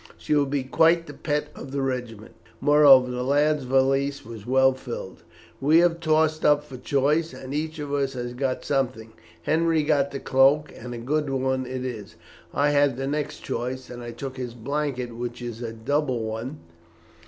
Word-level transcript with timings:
She 0.17 0.33
will 0.33 0.47
be 0.47 0.63
quite 0.63 1.05
the 1.05 1.13
pet 1.13 1.49
of 1.55 1.69
the 1.71 1.83
regiment. 1.83 2.33
Moreover, 2.59 3.11
the 3.11 3.23
lad's 3.23 3.65
valise 3.65 4.25
was 4.25 4.47
well 4.47 4.73
filled. 4.73 5.21
We 5.59 5.77
have 5.81 5.99
tossed 5.99 6.43
up 6.43 6.63
for 6.63 6.77
choice, 6.77 7.33
and 7.33 7.53
each 7.53 7.77
of 7.77 7.93
us 7.93 8.13
has 8.13 8.33
got 8.33 8.65
something. 8.65 9.11
Henri 9.45 9.83
got 9.83 10.09
the 10.09 10.19
cloak, 10.19 10.73
and 10.75 10.95
a 10.95 10.97
good 10.97 11.29
one 11.29 11.67
it 11.67 11.85
is. 11.85 12.15
I 12.51 12.71
had 12.71 12.97
the 12.97 13.05
next 13.05 13.41
choice, 13.41 13.91
and 13.91 14.01
I 14.01 14.09
took 14.09 14.37
his 14.37 14.55
blanket, 14.55 15.15
which 15.15 15.39
is 15.39 15.61
a 15.61 15.71
double 15.71 16.23
one. 16.23 16.57